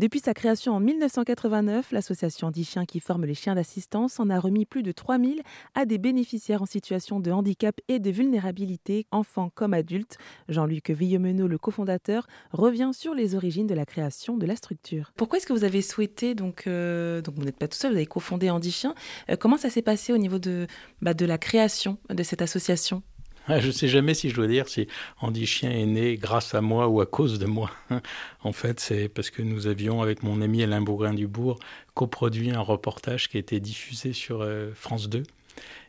Depuis 0.00 0.20
sa 0.20 0.32
création 0.32 0.72
en 0.72 0.80
1989, 0.80 1.92
l'association 1.92 2.46
Andy 2.46 2.64
Chien 2.64 2.86
qui 2.86 3.00
forme 3.00 3.26
les 3.26 3.34
chiens 3.34 3.54
d'assistance 3.54 4.18
en 4.18 4.30
a 4.30 4.40
remis 4.40 4.64
plus 4.64 4.82
de 4.82 4.92
3000 4.92 5.42
à 5.74 5.84
des 5.84 5.98
bénéficiaires 5.98 6.62
en 6.62 6.64
situation 6.64 7.20
de 7.20 7.30
handicap 7.30 7.78
et 7.88 7.98
de 7.98 8.10
vulnérabilité, 8.10 9.06
enfants 9.10 9.50
comme 9.54 9.74
adultes. 9.74 10.16
Jean-Luc 10.48 10.88
Villemenot, 10.88 11.48
le 11.48 11.58
cofondateur, 11.58 12.26
revient 12.50 12.92
sur 12.94 13.12
les 13.12 13.34
origines 13.34 13.66
de 13.66 13.74
la 13.74 13.84
création 13.84 14.38
de 14.38 14.46
la 14.46 14.56
structure. 14.56 15.12
Pourquoi 15.16 15.36
est-ce 15.36 15.46
que 15.46 15.52
vous 15.52 15.64
avez 15.64 15.82
souhaité, 15.82 16.34
donc, 16.34 16.66
euh, 16.66 17.20
vous 17.36 17.44
n'êtes 17.44 17.58
pas 17.58 17.68
tout 17.68 17.76
seul, 17.76 17.90
vous 17.90 17.98
avez 17.98 18.06
cofondé 18.06 18.48
Andy 18.48 18.70
Chien, 18.70 18.94
euh, 19.28 19.36
comment 19.36 19.58
ça 19.58 19.68
s'est 19.68 19.82
passé 19.82 20.14
au 20.14 20.16
niveau 20.18 20.38
de, 20.38 20.66
bah, 21.02 21.12
la 21.20 21.36
création 21.36 21.98
de 22.08 22.22
cette 22.22 22.40
association? 22.40 23.02
je 23.60 23.66
ne 23.66 23.72
sais 23.72 23.88
jamais 23.88 24.14
si 24.14 24.30
je 24.30 24.36
dois 24.36 24.46
dire 24.46 24.68
si 24.68 24.86
Andy 25.20 25.46
Chien 25.46 25.70
est 25.70 25.86
né 25.86 26.16
grâce 26.16 26.54
à 26.54 26.60
moi 26.60 26.88
ou 26.88 27.00
à 27.00 27.06
cause 27.06 27.38
de 27.38 27.46
moi. 27.46 27.70
En 28.42 28.52
fait, 28.52 28.80
c'est 28.80 29.10
parce 29.10 29.28
que 29.28 29.42
nous 29.42 29.66
avions, 29.66 30.00
avec 30.00 30.22
mon 30.22 30.40
ami 30.40 30.62
Alain 30.62 30.80
Bourguin-Dubourg, 30.80 31.58
coproduit 31.92 32.50
un 32.50 32.60
reportage 32.60 33.28
qui 33.28 33.36
a 33.36 33.40
été 33.40 33.60
diffusé 33.60 34.14
sur 34.14 34.40
euh, 34.40 34.70
France 34.74 35.10
2. 35.10 35.24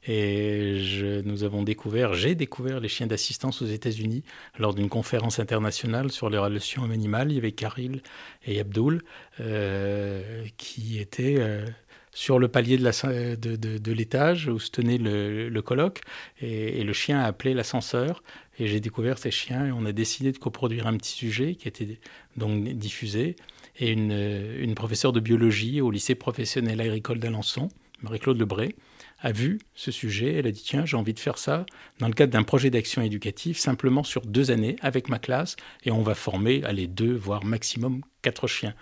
Et 0.07 1.21
nous 1.25 1.43
avons 1.43 1.63
découvert, 1.63 2.13
j'ai 2.13 2.33
découvert 2.33 2.79
les 2.79 2.87
chiens 2.87 3.07
d'assistance 3.07 3.61
aux 3.61 3.67
États-Unis 3.67 4.23
lors 4.57 4.73
d'une 4.73 4.89
conférence 4.89 5.39
internationale 5.39 6.11
sur 6.11 6.29
les 6.29 6.39
relations 6.39 6.83
animales. 6.83 7.31
Il 7.31 7.35
y 7.35 7.37
avait 7.37 7.51
Karil 7.51 8.01
et 8.45 8.59
Abdul 8.59 9.03
euh, 9.39 10.43
qui 10.57 10.99
étaient 10.99 11.35
euh, 11.37 11.65
sur 12.13 12.39
le 12.39 12.47
palier 12.47 12.77
de, 12.77 13.91
l'étage 13.91 14.47
où 14.47 14.59
se 14.59 14.69
tenait 14.69 14.97
le, 14.97 15.61
colloque 15.61 16.01
et, 16.41 16.83
le 16.83 16.93
chien 16.93 17.19
a 17.19 17.25
appelé 17.25 17.53
l'ascenseur 17.53 18.23
et 18.59 18.67
j'ai 18.67 18.79
découvert 18.79 19.17
ces 19.17 19.31
chiens 19.31 19.67
et 19.67 19.71
on 19.71 19.85
a 19.85 19.91
décidé 19.91 20.31
de 20.31 20.37
coproduire 20.37 20.87
un 20.87 20.97
petit 20.97 21.13
sujet 21.13 21.55
qui 21.55 21.67
était 21.67 21.99
donc 22.35 22.63
diffusé 22.69 23.35
et 23.77 23.91
une, 23.91 24.75
professeure 24.75 25.13
de 25.13 25.19
biologie 25.19 25.81
au 25.81 25.91
lycée 25.91 26.15
professionnel 26.15 26.81
agricole 26.81 27.19
d'Alençon, 27.19 27.69
Marie-Claude 28.01 28.39
Lebré, 28.39 28.75
a 29.23 29.31
vu 29.31 29.59
ce 29.75 29.91
sujet, 29.91 30.33
elle 30.33 30.47
a 30.47 30.51
dit 30.51 30.63
tiens 30.63 30.85
j'ai 30.85 30.97
envie 30.97 31.13
de 31.13 31.19
faire 31.19 31.37
ça 31.37 31.65
dans 31.99 32.07
le 32.07 32.13
cadre 32.13 32.33
d'un 32.33 32.43
projet 32.43 32.71
d'action 32.71 33.03
éducative 33.03 33.57
simplement 33.57 34.03
sur 34.03 34.25
deux 34.25 34.49
années 34.49 34.75
avec 34.81 35.09
ma 35.09 35.19
classe 35.19 35.55
et 35.83 35.91
on 35.91 36.01
va 36.01 36.15
former 36.15 36.63
allez 36.63 36.87
deux 36.87 37.13
voire 37.13 37.45
maximum 37.45 38.01
quatre 38.23 38.47
chiens. 38.47 38.73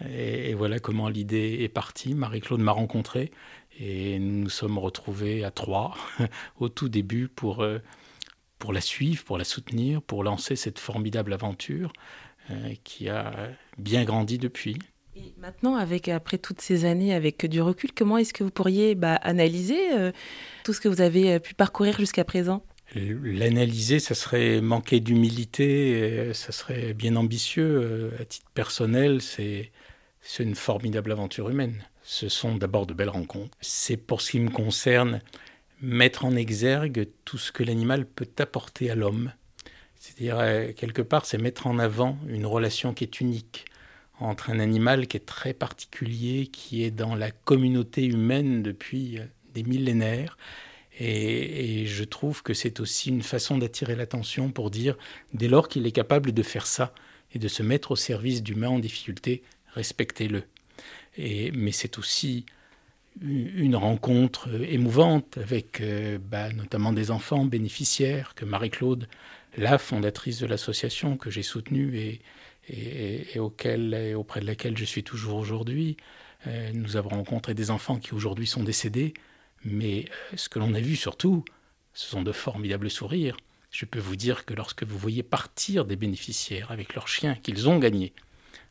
Et, 0.00 0.54
voilà 0.54 0.78
comment 0.78 1.08
l'idée 1.08 1.58
est 1.60 1.68
partie. 1.68 2.14
Marie-Claude 2.14 2.60
m'a 2.60 2.72
rencontré 2.72 3.30
et 3.78 4.18
nous 4.18 4.44
nous 4.44 4.50
sommes 4.50 4.78
retrouvés 4.78 5.44
à 5.44 5.50
trois 5.50 5.96
au 6.58 6.68
tout 6.68 6.88
début 6.88 7.28
pour, 7.28 7.62
euh, 7.62 7.78
pour 8.58 8.72
la 8.72 8.80
suivre, 8.80 9.24
pour 9.24 9.38
la 9.38 9.44
soutenir, 9.44 10.02
pour 10.02 10.24
lancer 10.24 10.56
cette 10.56 10.78
formidable 10.78 11.32
aventure 11.32 11.92
euh, 12.50 12.74
qui 12.84 13.08
a 13.08 13.50
bien 13.78 14.04
grandi 14.04 14.38
depuis. 14.38 14.78
Et 15.16 15.32
maintenant, 15.38 15.76
avec 15.76 16.08
après 16.08 16.38
toutes 16.38 16.60
ces 16.60 16.84
années, 16.84 17.14
avec 17.14 17.46
du 17.46 17.62
recul, 17.62 17.92
comment 17.92 18.18
est-ce 18.18 18.34
que 18.34 18.42
vous 18.42 18.50
pourriez 18.50 18.96
bah, 18.96 19.14
analyser 19.14 19.92
euh, 19.92 20.10
tout 20.64 20.72
ce 20.72 20.80
que 20.80 20.88
vous 20.88 21.00
avez 21.00 21.38
pu 21.38 21.54
parcourir 21.54 21.96
jusqu'à 21.96 22.24
présent? 22.24 22.64
L'analyser, 22.94 23.98
ça 23.98 24.14
serait 24.14 24.60
manquer 24.60 25.00
d'humilité, 25.00 26.32
ça 26.32 26.52
serait 26.52 26.94
bien 26.94 27.16
ambitieux. 27.16 28.12
À 28.20 28.24
titre 28.24 28.50
personnel, 28.54 29.20
c'est 29.20 29.70
une 30.38 30.54
formidable 30.54 31.12
aventure 31.12 31.50
humaine. 31.50 31.84
Ce 32.02 32.28
sont 32.28 32.56
d'abord 32.56 32.86
de 32.86 32.94
belles 32.94 33.08
rencontres. 33.08 33.56
C'est 33.60 33.96
pour 33.96 34.20
ce 34.20 34.32
qui 34.32 34.40
me 34.40 34.50
concerne 34.50 35.20
mettre 35.80 36.24
en 36.24 36.34
exergue 36.36 37.08
tout 37.24 37.38
ce 37.38 37.52
que 37.52 37.62
l'animal 37.62 38.06
peut 38.06 38.28
apporter 38.38 38.90
à 38.90 38.94
l'homme. 38.94 39.32
C'est-à-dire, 39.98 40.38
euh, 40.38 40.72
quelque 40.72 41.02
part, 41.02 41.26
c'est 41.26 41.38
mettre 41.38 41.66
en 41.66 41.78
avant 41.78 42.18
une 42.28 42.46
relation 42.46 42.92
qui 42.92 43.04
est 43.04 43.20
unique 43.20 43.64
entre 44.20 44.50
un 44.50 44.60
animal 44.60 45.06
qui 45.06 45.16
est 45.16 45.26
très 45.26 45.54
particulier, 45.54 46.46
qui 46.46 46.84
est 46.84 46.90
dans 46.90 47.14
la 47.14 47.30
communauté 47.30 48.04
humaine 48.04 48.62
depuis 48.62 49.18
euh, 49.18 49.24
des 49.54 49.62
millénaires. 49.62 50.36
Et, 50.98 51.86
je 51.86 52.04
trouve 52.04 52.42
que 52.42 52.54
c'est 52.54 52.80
aussi 52.80 53.08
une 53.10 53.22
façon 53.22 53.58
d'attirer 53.58 53.96
l'attention 53.96 54.50
pour 54.50 54.70
dire, 54.70 54.96
dès 55.32 55.48
lors 55.48 55.68
qu'il 55.68 55.86
est 55.86 55.92
capable 55.92 56.32
de 56.32 56.42
faire 56.42 56.66
ça 56.66 56.94
et 57.34 57.38
de 57.38 57.48
se 57.48 57.62
mettre 57.62 57.92
au 57.92 57.96
service 57.96 58.42
d'humains 58.42 58.68
en 58.68 58.78
difficulté, 58.78 59.42
respectez-le. 59.74 60.44
Mais 61.18 61.72
c'est 61.72 61.98
aussi 61.98 62.46
une 63.20 63.76
rencontre 63.76 64.48
émouvante 64.62 65.38
avec 65.38 65.80
euh, 65.80 66.18
bah, 66.20 66.52
notamment 66.52 66.92
des 66.92 67.12
enfants 67.12 67.44
bénéficiaires 67.44 68.34
que 68.34 68.44
Marie-Claude, 68.44 69.08
la 69.56 69.78
fondatrice 69.78 70.40
de 70.40 70.46
l'association 70.46 71.16
que 71.16 71.30
j'ai 71.30 71.44
soutenue 71.44 71.96
et, 71.96 72.20
et, 72.68 73.38
auprès 73.38 73.76
de 73.76 74.46
laquelle 74.46 74.76
je 74.76 74.84
suis 74.84 75.04
toujours 75.04 75.38
aujourd'hui, 75.38 75.96
euh, 76.46 76.70
nous 76.74 76.96
avons 76.96 77.10
rencontré 77.10 77.54
des 77.54 77.70
enfants 77.70 77.98
qui 77.98 78.14
aujourd'hui 78.14 78.46
sont 78.46 78.62
décédés, 78.62 79.14
mais 79.64 80.06
euh, 80.32 80.36
ce 80.36 80.48
que 80.48 80.58
l'on 80.58 80.74
a 80.74 80.80
vu 80.80 80.96
surtout, 80.96 81.44
ce 81.92 82.08
sont 82.08 82.22
de 82.22 82.32
formidables 82.32 82.90
sourires. 82.90 83.36
Je 83.70 83.84
peux 83.84 83.98
vous 83.98 84.16
dire 84.16 84.44
que 84.44 84.54
lorsque 84.54 84.84
vous 84.84 84.98
voyez 84.98 85.22
partir 85.22 85.84
des 85.84 85.96
bénéficiaires 85.96 86.70
avec 86.70 86.94
leurs 86.94 87.08
chiens 87.08 87.34
qu'ils 87.34 87.68
ont 87.68 87.78
gagnés, 87.78 88.12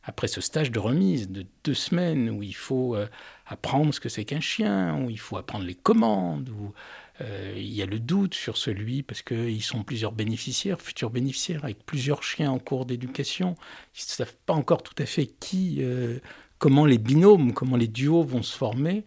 après 0.02 0.28
ce 0.28 0.40
stage 0.40 0.70
de 0.70 0.78
remise 0.78 1.30
de 1.30 1.46
deux 1.64 1.74
semaines 1.74 2.30
où 2.30 2.42
il 2.42 2.54
faut 2.54 2.94
euh, 2.94 3.06
apprendre 3.46 3.92
ce 3.92 4.00
que 4.00 4.08
c'est 4.08 4.24
qu'un 4.24 4.40
chien, 4.40 4.98
où 5.02 5.10
il 5.10 5.18
faut 5.18 5.36
apprendre 5.36 5.64
les 5.64 5.74
commandes, 5.74 6.50
où 6.50 6.72
euh, 7.20 7.54
il 7.56 7.72
y 7.72 7.82
a 7.82 7.86
le 7.86 7.98
doute 7.98 8.34
sur 8.34 8.56
celui, 8.56 9.02
parce 9.02 9.22
qu'ils 9.22 9.62
sont 9.62 9.82
plusieurs 9.82 10.12
bénéficiaires, 10.12 10.80
futurs 10.80 11.10
bénéficiaires, 11.10 11.64
avec 11.64 11.84
plusieurs 11.84 12.22
chiens 12.22 12.50
en 12.50 12.58
cours 12.58 12.86
d'éducation. 12.86 13.56
Ils 13.94 14.04
ne 14.04 14.12
savent 14.26 14.36
pas 14.46 14.54
encore 14.54 14.82
tout 14.82 14.96
à 14.98 15.06
fait 15.06 15.26
qui, 15.26 15.82
comment 16.58 16.86
les 16.86 16.98
binômes, 16.98 17.52
comment 17.52 17.76
les 17.76 17.88
duos 17.88 18.24
vont 18.24 18.42
se 18.42 18.56
former. 18.56 19.04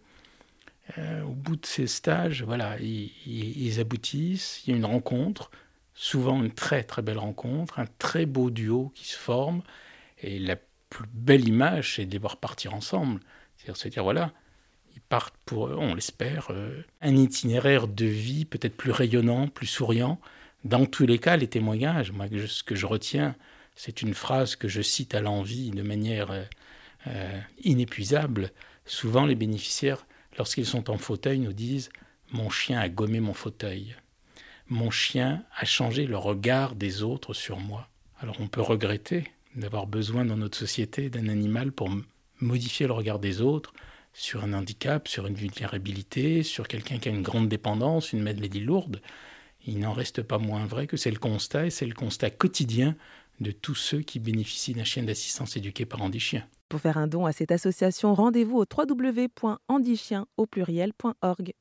Au 0.96 1.32
bout 1.32 1.56
de 1.56 1.66
ces 1.66 1.86
stages, 1.86 2.42
voilà, 2.42 2.76
ils, 2.80 3.80
aboutissent, 3.80 4.62
il 4.66 4.70
y 4.70 4.74
a 4.74 4.76
une 4.76 4.84
rencontre, 4.84 5.50
souvent 5.94 6.42
une 6.42 6.52
très 6.52 6.82
très 6.82 7.02
belle 7.02 7.18
rencontre, 7.18 7.78
un 7.78 7.86
très 7.98 8.24
beau 8.26 8.50
duo 8.50 8.90
qui 8.94 9.06
se 9.06 9.18
forme. 9.18 9.62
Et 10.20 10.38
la 10.38 10.56
plus 10.90 11.06
belle 11.12 11.46
image, 11.46 11.96
c'est 11.96 12.06
de 12.06 12.12
les 12.12 12.18
voir 12.18 12.38
partir 12.38 12.74
ensemble. 12.74 13.20
C'est-à-dire 13.56 13.76
se 13.76 13.88
dire, 13.88 14.02
voilà, 14.02 14.32
ils 14.94 15.00
partent 15.00 15.36
pour, 15.44 15.64
on 15.64 15.94
l'espère, 15.94 16.48
euh, 16.50 16.82
un 17.02 17.16
itinéraire 17.16 17.88
de 17.88 18.06
vie 18.06 18.44
peut-être 18.44 18.76
plus 18.76 18.90
rayonnant, 18.90 19.48
plus 19.48 19.66
souriant. 19.66 20.20
Dans 20.64 20.86
tous 20.86 21.06
les 21.06 21.18
cas, 21.18 21.36
les 21.36 21.48
témoignages, 21.48 22.12
moi, 22.12 22.26
ce 22.46 22.62
que 22.62 22.74
je 22.74 22.86
retiens, 22.86 23.36
c'est 23.76 24.02
une 24.02 24.14
phrase 24.14 24.56
que 24.56 24.66
je 24.68 24.82
cite 24.82 25.14
à 25.14 25.20
l'envie 25.20 25.70
de 25.70 25.82
manière 25.82 26.30
euh, 26.30 26.42
euh, 27.06 27.40
inépuisable. 27.62 28.50
Souvent, 28.86 29.24
les 29.24 29.36
bénéficiaires, 29.36 30.06
lorsqu'ils 30.38 30.66
sont 30.66 30.90
en 30.90 30.98
fauteuil, 30.98 31.38
nous 31.38 31.52
disent 31.52 31.90
Mon 32.32 32.48
chien 32.48 32.78
a 32.78 32.88
gommé 32.88 33.20
mon 33.20 33.34
fauteuil. 33.34 33.96
Mon 34.68 34.90
chien 34.90 35.44
a 35.56 35.64
changé 35.64 36.06
le 36.06 36.16
regard 36.16 36.74
des 36.74 37.02
autres 37.02 37.34
sur 37.34 37.58
moi. 37.58 37.88
Alors 38.20 38.36
on 38.40 38.48
peut 38.48 38.60
regretter 38.60 39.24
d'avoir 39.54 39.86
besoin 39.86 40.24
dans 40.24 40.36
notre 40.36 40.58
société 40.58 41.10
d'un 41.10 41.28
animal 41.28 41.72
pour 41.72 41.90
modifier 42.40 42.86
le 42.86 42.92
regard 42.92 43.18
des 43.18 43.40
autres 43.40 43.72
sur 44.12 44.44
un 44.44 44.52
handicap, 44.52 45.08
sur 45.08 45.26
une 45.26 45.34
vulnérabilité, 45.34 46.42
sur 46.42 46.68
quelqu'un 46.68 46.98
qui 46.98 47.08
a 47.08 47.12
une 47.12 47.22
grande 47.22 47.48
dépendance, 47.48 48.12
une 48.12 48.22
maladie 48.22 48.60
lourde. 48.60 49.00
Il 49.66 49.78
n'en 49.80 49.92
reste 49.92 50.22
pas 50.22 50.38
moins 50.38 50.66
vrai 50.66 50.86
que 50.86 50.96
c'est 50.96 51.10
le 51.10 51.18
constat, 51.18 51.66
et 51.66 51.70
c'est 51.70 51.86
le 51.86 51.94
constat 51.94 52.30
quotidien 52.30 52.96
de 53.40 53.50
tous 53.50 53.74
ceux 53.74 54.00
qui 54.00 54.18
bénéficient 54.18 54.74
d'un 54.74 54.84
chien 54.84 55.02
d'assistance 55.02 55.56
éduqué 55.56 55.84
par 55.84 56.02
Andy 56.02 56.20
Chien. 56.20 56.44
Pour 56.68 56.80
faire 56.80 56.98
un 56.98 57.06
don 57.06 57.24
à 57.24 57.32
cette 57.32 57.50
association, 57.50 58.14
rendez-vous 58.14 58.58
au 58.58 58.64
www.andichien 58.64 60.26
au 60.36 60.46
pluriel.org. 60.46 61.54